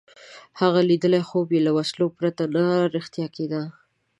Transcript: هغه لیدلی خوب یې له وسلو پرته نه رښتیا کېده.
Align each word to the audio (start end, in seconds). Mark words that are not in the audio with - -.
هغه 0.59 0.79
لیدلی 0.89 1.21
خوب 1.29 1.47
یې 1.55 1.61
له 1.67 1.71
وسلو 1.77 2.07
پرته 2.17 2.43
نه 2.55 2.65
رښتیا 2.95 3.27
کېده. 3.35 3.61